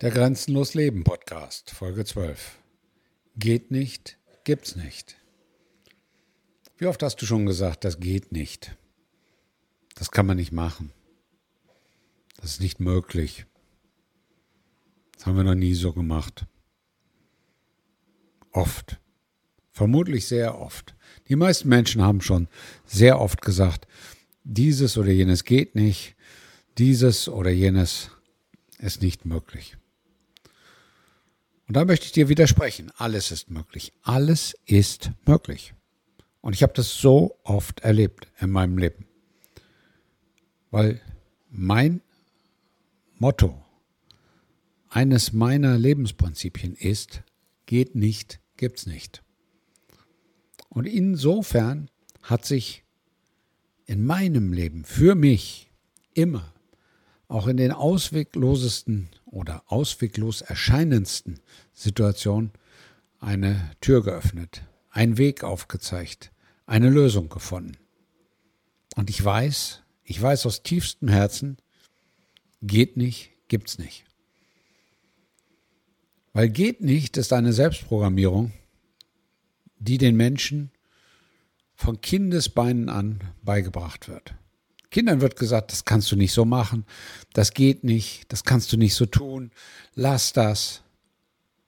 Der 0.00 0.12
Grenzenlos 0.12 0.74
Leben 0.74 1.02
Podcast, 1.02 1.70
Folge 1.70 2.04
12. 2.04 2.60
Geht 3.34 3.72
nicht, 3.72 4.16
gibt's 4.44 4.76
nicht. 4.76 5.16
Wie 6.76 6.86
oft 6.86 7.02
hast 7.02 7.20
du 7.20 7.26
schon 7.26 7.46
gesagt, 7.46 7.82
das 7.82 7.98
geht 7.98 8.30
nicht? 8.30 8.76
Das 9.96 10.12
kann 10.12 10.24
man 10.24 10.36
nicht 10.36 10.52
machen. 10.52 10.92
Das 12.36 12.52
ist 12.52 12.60
nicht 12.60 12.78
möglich. 12.78 13.46
Das 15.16 15.26
haben 15.26 15.36
wir 15.36 15.42
noch 15.42 15.56
nie 15.56 15.74
so 15.74 15.92
gemacht. 15.92 16.46
Oft. 18.52 19.00
Vermutlich 19.72 20.28
sehr 20.28 20.60
oft. 20.60 20.94
Die 21.26 21.34
meisten 21.34 21.68
Menschen 21.68 22.02
haben 22.02 22.20
schon 22.20 22.46
sehr 22.86 23.20
oft 23.20 23.42
gesagt, 23.42 23.88
dieses 24.44 24.96
oder 24.96 25.10
jenes 25.10 25.42
geht 25.42 25.74
nicht, 25.74 26.14
dieses 26.78 27.28
oder 27.28 27.50
jenes 27.50 28.12
ist 28.78 29.02
nicht 29.02 29.24
möglich. 29.24 29.76
Und 31.68 31.76
da 31.76 31.84
möchte 31.84 32.06
ich 32.06 32.12
dir 32.12 32.30
widersprechen. 32.30 32.90
Alles 32.96 33.30
ist 33.30 33.50
möglich. 33.50 33.92
Alles 34.02 34.56
ist 34.64 35.10
möglich. 35.26 35.74
Und 36.40 36.54
ich 36.54 36.62
habe 36.62 36.72
das 36.72 36.94
so 36.94 37.38
oft 37.44 37.80
erlebt 37.80 38.26
in 38.40 38.50
meinem 38.50 38.78
Leben. 38.78 39.06
Weil 40.70 41.00
mein 41.50 42.00
Motto, 43.18 43.62
eines 44.88 45.34
meiner 45.34 45.76
Lebensprinzipien 45.76 46.74
ist, 46.74 47.22
geht 47.66 47.94
nicht, 47.94 48.40
gibt's 48.56 48.86
nicht. 48.86 49.22
Und 50.70 50.86
insofern 50.86 51.90
hat 52.22 52.46
sich 52.46 52.82
in 53.84 54.06
meinem 54.06 54.54
Leben 54.54 54.84
für 54.84 55.14
mich 55.14 55.70
immer, 56.14 56.54
auch 57.28 57.46
in 57.46 57.58
den 57.58 57.72
ausweglosesten 57.72 59.10
oder 59.26 59.62
ausweglos 59.66 60.40
erscheinendsten 60.40 61.40
Situation 61.74 62.50
eine 63.20 63.70
Tür 63.80 64.02
geöffnet, 64.02 64.62
einen 64.90 65.18
Weg 65.18 65.44
aufgezeigt, 65.44 66.32
eine 66.66 66.90
Lösung 66.90 67.28
gefunden. 67.28 67.76
Und 68.96 69.10
ich 69.10 69.22
weiß, 69.22 69.82
ich 70.04 70.20
weiß 70.20 70.46
aus 70.46 70.62
tiefstem 70.62 71.08
Herzen, 71.08 71.58
geht 72.62 72.96
nicht, 72.96 73.30
gibt's 73.48 73.78
nicht. 73.78 74.04
Weil 76.32 76.48
geht 76.48 76.80
nicht 76.80 77.16
ist 77.16 77.32
eine 77.32 77.52
Selbstprogrammierung, 77.52 78.52
die 79.78 79.98
den 79.98 80.16
Menschen 80.16 80.70
von 81.74 82.00
Kindesbeinen 82.00 82.88
an 82.88 83.20
beigebracht 83.42 84.08
wird. 84.08 84.34
Kindern 84.90 85.20
wird 85.20 85.36
gesagt, 85.36 85.72
das 85.72 85.84
kannst 85.84 86.10
du 86.10 86.16
nicht 86.16 86.32
so 86.32 86.44
machen, 86.44 86.86
das 87.34 87.52
geht 87.52 87.84
nicht, 87.84 88.32
das 88.32 88.44
kannst 88.44 88.72
du 88.72 88.76
nicht 88.76 88.94
so 88.94 89.06
tun, 89.06 89.50
lass 89.94 90.32
das. 90.32 90.82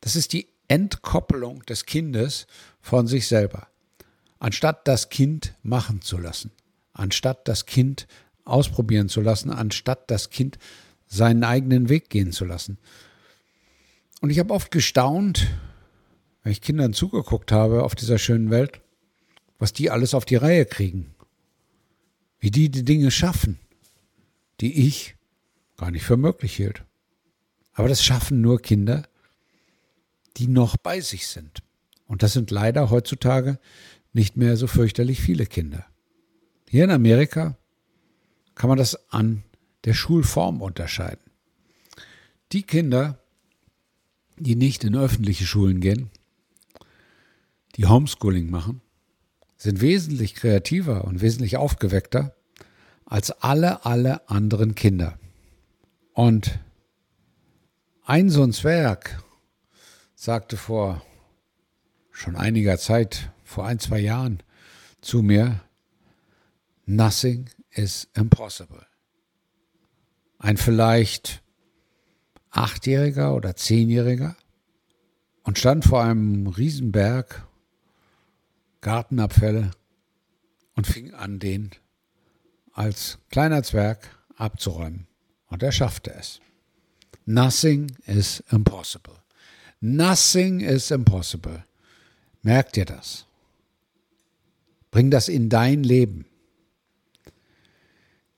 Das 0.00 0.16
ist 0.16 0.32
die 0.32 0.48
Entkoppelung 0.68 1.62
des 1.66 1.84
Kindes 1.84 2.46
von 2.80 3.06
sich 3.06 3.28
selber. 3.28 3.68
Anstatt 4.38 4.88
das 4.88 5.10
Kind 5.10 5.54
machen 5.62 6.00
zu 6.00 6.16
lassen, 6.16 6.50
anstatt 6.94 7.46
das 7.46 7.66
Kind 7.66 8.06
ausprobieren 8.46 9.10
zu 9.10 9.20
lassen, 9.20 9.50
anstatt 9.50 10.10
das 10.10 10.30
Kind 10.30 10.58
seinen 11.06 11.44
eigenen 11.44 11.90
Weg 11.90 12.08
gehen 12.08 12.32
zu 12.32 12.46
lassen. 12.46 12.78
Und 14.22 14.30
ich 14.30 14.38
habe 14.38 14.54
oft 14.54 14.70
gestaunt, 14.70 15.46
wenn 16.42 16.52
ich 16.52 16.62
Kindern 16.62 16.94
zugeguckt 16.94 17.52
habe 17.52 17.82
auf 17.82 17.94
dieser 17.94 18.18
schönen 18.18 18.50
Welt, 18.50 18.80
was 19.58 19.74
die 19.74 19.90
alles 19.90 20.14
auf 20.14 20.24
die 20.24 20.36
Reihe 20.36 20.64
kriegen 20.64 21.14
wie 22.40 22.50
die 22.50 22.70
die 22.70 22.84
Dinge 22.84 23.10
schaffen, 23.10 23.58
die 24.60 24.86
ich 24.86 25.14
gar 25.76 25.90
nicht 25.90 26.04
für 26.04 26.16
möglich 26.16 26.56
hielt. 26.56 26.84
Aber 27.72 27.88
das 27.88 28.04
schaffen 28.04 28.40
nur 28.40 28.60
Kinder, 28.60 29.06
die 30.36 30.48
noch 30.48 30.76
bei 30.76 31.00
sich 31.00 31.28
sind. 31.28 31.62
Und 32.06 32.22
das 32.22 32.32
sind 32.32 32.50
leider 32.50 32.90
heutzutage 32.90 33.58
nicht 34.12 34.36
mehr 34.36 34.56
so 34.56 34.66
fürchterlich 34.66 35.20
viele 35.20 35.46
Kinder. 35.46 35.86
Hier 36.68 36.84
in 36.84 36.90
Amerika 36.90 37.56
kann 38.54 38.68
man 38.68 38.78
das 38.78 39.10
an 39.12 39.44
der 39.84 39.94
Schulform 39.94 40.60
unterscheiden. 40.60 41.30
Die 42.52 42.62
Kinder, 42.62 43.22
die 44.36 44.56
nicht 44.56 44.84
in 44.84 44.96
öffentliche 44.96 45.46
Schulen 45.46 45.80
gehen, 45.80 46.10
die 47.76 47.86
Homeschooling 47.86 48.50
machen, 48.50 48.82
sind 49.60 49.82
wesentlich 49.82 50.34
kreativer 50.34 51.04
und 51.04 51.20
wesentlich 51.20 51.58
aufgeweckter 51.58 52.34
als 53.04 53.30
alle, 53.30 53.84
alle 53.84 54.26
anderen 54.30 54.74
Kinder. 54.74 55.18
Und 56.14 56.58
ein 58.06 58.30
so 58.30 58.42
ein 58.42 58.54
Zwerg 58.54 59.22
sagte 60.14 60.56
vor 60.56 61.02
schon 62.10 62.36
einiger 62.36 62.78
Zeit, 62.78 63.32
vor 63.44 63.66
ein, 63.66 63.78
zwei 63.78 63.98
Jahren 63.98 64.42
zu 65.02 65.20
mir, 65.20 65.60
Nothing 66.86 67.50
is 67.70 68.08
impossible. 68.14 68.86
Ein 70.38 70.56
vielleicht 70.56 71.42
Achtjähriger 72.48 73.34
oder 73.34 73.56
Zehnjähriger 73.56 74.36
und 75.42 75.58
stand 75.58 75.84
vor 75.84 76.02
einem 76.02 76.46
Riesenberg 76.46 77.46
Gartenabfälle 78.80 79.70
und 80.74 80.86
fing 80.86 81.12
an, 81.12 81.38
den 81.38 81.70
als 82.72 83.18
kleiner 83.30 83.62
Zwerg 83.62 84.08
abzuräumen. 84.36 85.06
Und 85.48 85.62
er 85.62 85.72
schaffte 85.72 86.14
es. 86.14 86.40
Nothing 87.26 87.96
is 88.06 88.42
impossible. 88.50 89.16
Nothing 89.80 90.60
is 90.60 90.90
impossible. 90.90 91.64
Merkt 92.42 92.76
ihr 92.76 92.86
das? 92.86 93.26
Bring 94.90 95.10
das 95.10 95.28
in 95.28 95.48
dein 95.48 95.82
Leben. 95.82 96.26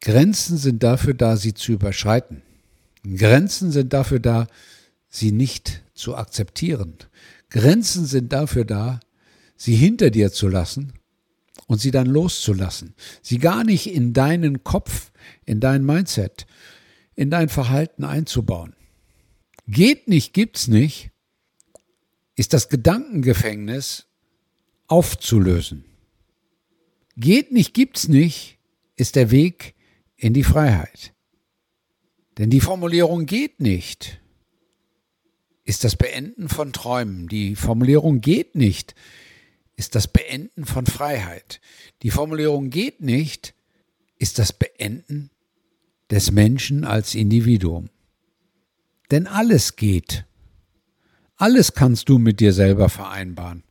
Grenzen 0.00 0.56
sind 0.56 0.82
dafür 0.82 1.14
da, 1.14 1.36
sie 1.36 1.54
zu 1.54 1.72
überschreiten. 1.72 2.42
Grenzen 3.04 3.70
sind 3.70 3.92
dafür 3.92 4.18
da, 4.20 4.46
sie 5.08 5.32
nicht 5.32 5.82
zu 5.94 6.16
akzeptieren. 6.16 6.94
Grenzen 7.50 8.06
sind 8.06 8.32
dafür 8.32 8.64
da, 8.64 9.00
sie 9.60 9.74
hinter 9.74 10.10
dir 10.10 10.32
zu 10.32 10.48
lassen 10.48 10.94
und 11.66 11.80
sie 11.80 11.90
dann 11.90 12.06
loszulassen. 12.06 12.94
Sie 13.20 13.36
gar 13.36 13.62
nicht 13.62 13.88
in 13.88 14.14
deinen 14.14 14.64
Kopf, 14.64 15.12
in 15.44 15.60
dein 15.60 15.84
Mindset, 15.84 16.46
in 17.14 17.30
dein 17.30 17.50
Verhalten 17.50 18.04
einzubauen. 18.04 18.74
Geht 19.66 20.08
nicht, 20.08 20.32
gibt's 20.32 20.66
nicht, 20.66 21.10
ist 22.36 22.54
das 22.54 22.70
Gedankengefängnis 22.70 24.06
aufzulösen. 24.86 25.84
Geht 27.16 27.52
nicht, 27.52 27.74
gibt's 27.74 28.08
nicht, 28.08 28.58
ist 28.96 29.14
der 29.14 29.30
Weg 29.30 29.74
in 30.16 30.32
die 30.32 30.44
Freiheit. 30.44 31.12
Denn 32.38 32.48
die 32.48 32.60
Formulierung 32.60 33.26
geht 33.26 33.60
nicht 33.60 34.20
ist 35.64 35.84
das 35.84 35.94
Beenden 35.94 36.48
von 36.48 36.72
Träumen. 36.72 37.28
Die 37.28 37.54
Formulierung 37.54 38.20
geht 38.20 38.56
nicht 38.56 38.96
ist 39.80 39.94
das 39.94 40.08
Beenden 40.08 40.66
von 40.66 40.84
Freiheit. 40.84 41.58
Die 42.02 42.10
Formulierung 42.10 42.68
geht 42.68 43.00
nicht, 43.00 43.54
ist 44.18 44.38
das 44.38 44.52
Beenden 44.52 45.30
des 46.10 46.32
Menschen 46.32 46.84
als 46.84 47.14
Individuum. 47.14 47.88
Denn 49.10 49.26
alles 49.26 49.76
geht. 49.76 50.26
Alles 51.36 51.72
kannst 51.72 52.10
du 52.10 52.18
mit 52.18 52.40
dir 52.40 52.52
selber 52.52 52.90
vereinbaren. 52.90 53.64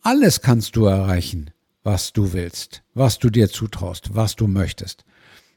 Alles 0.00 0.40
kannst 0.40 0.76
du 0.76 0.86
erreichen, 0.86 1.50
was 1.82 2.14
du 2.14 2.32
willst, 2.32 2.82
was 2.94 3.18
du 3.18 3.28
dir 3.28 3.50
zutraust, 3.50 4.14
was 4.14 4.36
du 4.36 4.46
möchtest. 4.46 5.04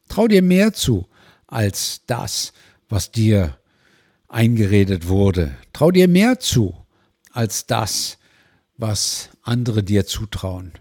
Trau 0.09 0.27
dir 0.27 0.41
mehr 0.41 0.73
zu 0.73 1.07
als 1.47 2.01
das, 2.07 2.51
was 2.89 3.09
dir 3.11 3.57
eingeredet 4.27 5.07
wurde. 5.07 5.55
Trau 5.71 5.91
dir 5.91 6.09
mehr 6.09 6.41
zu 6.41 6.75
als 7.31 7.67
das, 7.67 8.17
was 8.83 9.29
andere 9.43 9.81
dir 9.81 10.05
zutrauen. 10.05 10.73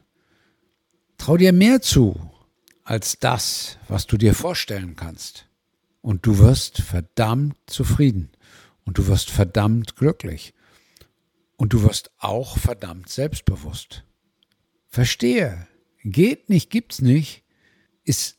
Trau 1.18 1.36
dir 1.36 1.52
mehr 1.52 1.82
zu 1.82 2.32
als 2.82 3.20
das, 3.20 3.78
was 3.86 4.08
du 4.08 4.16
dir 4.16 4.34
vorstellen 4.34 4.96
kannst. 4.96 5.46
Und 6.00 6.26
du 6.26 6.38
wirst 6.38 6.82
verdammt 6.82 7.56
zufrieden. 7.66 8.32
Und 8.84 8.98
du 8.98 9.06
wirst 9.06 9.30
verdammt 9.30 9.94
glücklich. 9.94 10.52
Und 11.56 11.74
du 11.74 11.84
wirst 11.84 12.10
auch 12.18 12.58
verdammt 12.58 13.08
selbstbewusst. 13.08 14.02
Verstehe, 14.88 15.68
geht 16.02 16.48
nicht, 16.48 16.70
gibt's 16.70 17.00
nicht, 17.00 17.44
ist 18.02 18.38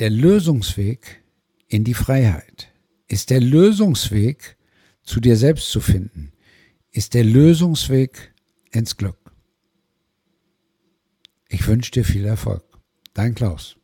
der 0.00 0.10
Lösungsweg 0.10 1.22
in 1.68 1.84
die 1.84 1.94
Freiheit, 1.94 2.72
ist 3.06 3.30
der 3.30 3.40
Lösungsweg 3.40 4.56
zu 5.04 5.20
dir 5.20 5.36
selbst 5.36 5.70
zu 5.70 5.80
finden, 5.80 6.32
ist 6.90 7.14
der 7.14 7.22
Lösungsweg 7.22 8.34
ins 8.70 8.96
Glück. 8.96 9.18
Ich 11.48 11.66
wünsche 11.66 11.92
dir 11.92 12.04
viel 12.04 12.24
Erfolg. 12.24 12.64
Dein 13.14 13.34
Klaus. 13.34 13.76